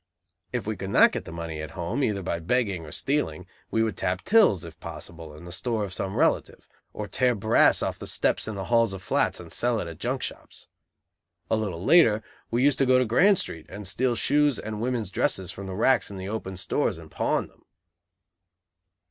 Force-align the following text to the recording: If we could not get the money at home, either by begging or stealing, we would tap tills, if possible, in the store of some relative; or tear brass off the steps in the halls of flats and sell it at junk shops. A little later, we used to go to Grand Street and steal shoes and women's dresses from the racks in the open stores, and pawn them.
If 0.51 0.65
we 0.65 0.75
could 0.75 0.89
not 0.89 1.11
get 1.11 1.25
the 1.25 1.31
money 1.31 1.61
at 1.61 1.69
home, 1.77 2.03
either 2.03 2.23
by 2.23 2.39
begging 2.39 2.87
or 2.87 2.91
stealing, 2.91 3.45
we 3.69 3.83
would 3.83 3.95
tap 3.95 4.23
tills, 4.23 4.63
if 4.65 4.79
possible, 4.79 5.35
in 5.35 5.45
the 5.45 5.51
store 5.51 5.83
of 5.83 5.93
some 5.93 6.15
relative; 6.15 6.67
or 6.91 7.07
tear 7.07 7.35
brass 7.35 7.83
off 7.83 7.99
the 7.99 8.07
steps 8.07 8.47
in 8.47 8.55
the 8.55 8.63
halls 8.63 8.93
of 8.93 9.03
flats 9.03 9.39
and 9.39 9.51
sell 9.51 9.79
it 9.79 9.87
at 9.87 9.99
junk 9.99 10.23
shops. 10.23 10.65
A 11.51 11.55
little 11.55 11.85
later, 11.85 12.23
we 12.49 12.63
used 12.63 12.79
to 12.79 12.87
go 12.87 12.97
to 12.97 13.05
Grand 13.05 13.37
Street 13.37 13.67
and 13.69 13.87
steal 13.87 14.15
shoes 14.15 14.57
and 14.57 14.81
women's 14.81 15.11
dresses 15.11 15.51
from 15.51 15.67
the 15.67 15.75
racks 15.75 16.09
in 16.09 16.17
the 16.17 16.29
open 16.29 16.57
stores, 16.57 16.97
and 16.97 17.11
pawn 17.11 17.47
them. 17.47 17.61